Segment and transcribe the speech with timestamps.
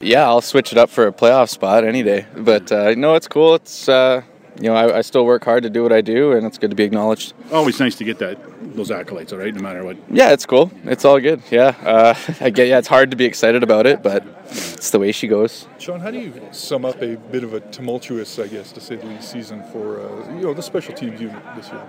[0.00, 2.24] Yeah, I'll switch it up for a playoff spot any day.
[2.36, 3.56] But uh, no, it's cool.
[3.56, 4.22] It's uh,
[4.60, 6.70] you know I, I, still work hard to do what I do, and it's good
[6.70, 7.34] to be acknowledged.
[7.50, 8.38] Always nice to get that
[8.76, 9.96] those accolades, all right, no matter what.
[10.08, 10.70] Yeah, it's cool.
[10.84, 11.42] It's all good.
[11.50, 12.68] Yeah, uh, I get.
[12.68, 15.66] Yeah, it's hard to be excited about it, but it's the way she goes.
[15.80, 18.94] Sean, how do you sum up a bit of a tumultuous, I guess, to say
[18.94, 21.82] the least, season for uh, you know the special teams unit this year?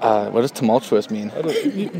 [0.00, 1.30] Uh, what does tumultuous mean?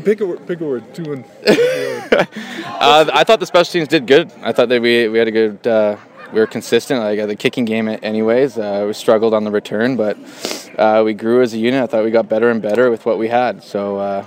[0.03, 0.47] Pick a word.
[0.47, 0.93] Pick a word.
[0.93, 1.25] Two and.
[1.47, 4.31] uh, I thought the special teams did good.
[4.41, 5.65] I thought that we we had a good.
[5.65, 5.97] Uh,
[6.31, 7.01] we were consistent.
[7.01, 8.57] Like the kicking game, anyways.
[8.57, 10.17] Uh, we struggled on the return, but
[10.77, 11.81] uh, we grew as a unit.
[11.83, 13.63] I thought we got better and better with what we had.
[13.63, 13.97] So.
[13.97, 14.25] Uh,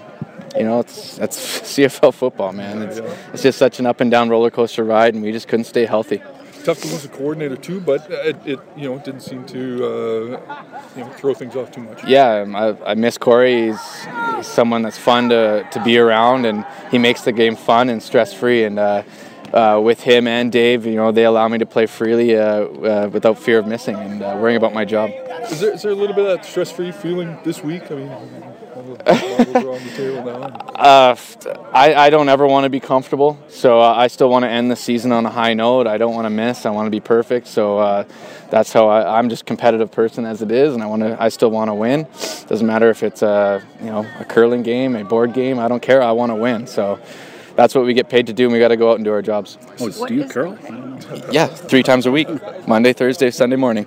[0.56, 1.38] you know, it's that's
[1.76, 2.82] CFL football, man.
[2.82, 2.98] It's,
[3.32, 5.86] it's just such an up and down roller coaster ride, and we just couldn't stay
[5.86, 6.20] healthy
[6.64, 10.64] tough to lose a coordinator too, but it, it you know didn't seem to uh,
[10.96, 12.04] you know throw things off too much.
[12.04, 13.68] Yeah, I, I miss Corey.
[13.68, 14.04] He's,
[14.36, 18.02] he's, someone that's fun to, to be around, and he makes the game fun and
[18.02, 18.64] stress free.
[18.64, 19.02] And uh,
[19.52, 23.10] uh, with him and Dave, you know, they allow me to play freely uh, uh,
[23.12, 25.10] without fear of missing and uh, worrying about my job.
[25.50, 27.90] Is there, is there a little bit of that stress free feeling this week?
[27.90, 28.10] I mean.
[30.80, 31.14] Uh,
[31.74, 34.70] I, I don't ever want to be comfortable, so uh, I still want to end
[34.70, 35.86] the season on a high note.
[35.86, 36.64] I don't want to miss.
[36.64, 37.48] I want to be perfect.
[37.48, 38.04] So uh,
[38.48, 41.22] that's how I, am just competitive person as it is, and I want to.
[41.22, 42.06] I still want to win.
[42.48, 45.58] Doesn't matter if it's a you know a curling game, a board game.
[45.58, 46.02] I don't care.
[46.02, 46.66] I want to win.
[46.66, 46.98] So
[47.60, 49.12] that's what we get paid to do, and we got to go out and do
[49.12, 49.58] our jobs.
[49.80, 50.58] Oh, do you curl?
[51.30, 52.28] Yeah, three times a week
[52.66, 53.86] Monday, Thursday, Sunday morning.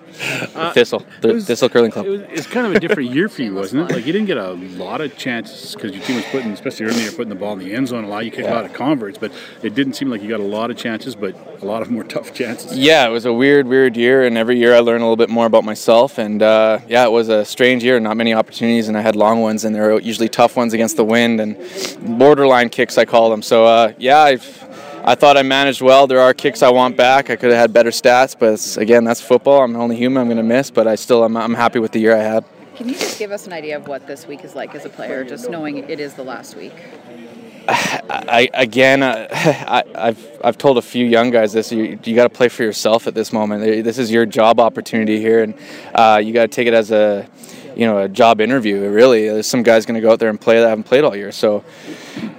[0.54, 2.06] Uh, Thistle, the was, Thistle Curling Club.
[2.06, 3.96] It was, it's kind of a different year for you, wasn't it?
[3.96, 7.02] Like, you didn't get a lot of chances because your team was putting, especially early,
[7.02, 8.26] you're putting the ball in the end zone a lot.
[8.26, 8.54] You kicked yeah.
[8.54, 9.32] a lot of converts, but
[9.64, 12.04] it didn't seem like you got a lot of chances, but a lot of more
[12.16, 12.78] tough chances.
[12.78, 15.30] Yeah, it was a weird, weird year, and every year I learn a little bit
[15.30, 16.20] more about myself.
[16.20, 19.42] And uh, yeah, it was a strange year, not many opportunities, and I had long
[19.42, 21.58] ones, and they were usually tough ones against the wind and
[22.20, 23.42] borderline kicks, I call them.
[23.64, 26.06] So uh, yeah, I've I thought I managed well.
[26.06, 27.30] There are kicks I want back.
[27.30, 29.64] I could have had better stats, but again, that's football.
[29.64, 30.20] I'm only human.
[30.20, 32.44] I'm going to miss, but I still I'm, I'm happy with the year I had.
[32.76, 34.90] Can you just give us an idea of what this week is like as a
[34.90, 36.74] player, just knowing it is the last week?
[37.70, 41.72] I, again, uh, I, have I've told a few young guys this.
[41.72, 43.64] You, you got to play for yourself at this moment.
[43.86, 45.54] This is your job opportunity here, and
[45.96, 47.30] uh, you got to take it as a
[47.78, 48.90] you know a job interview.
[48.90, 51.16] Really, there's some guys going to go out there and play that haven't played all
[51.16, 51.32] year.
[51.32, 51.64] So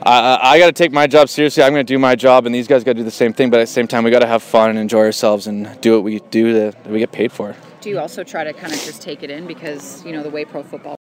[0.07, 1.63] I, I got to take my job seriously.
[1.63, 3.49] I'm going to do my job, and these guys got to do the same thing.
[3.49, 5.95] But at the same time, we got to have fun and enjoy ourselves and do
[5.95, 7.57] what we do that we get paid for.
[7.81, 10.31] Do you also try to kind of just take it in because you know the
[10.31, 10.93] way pro football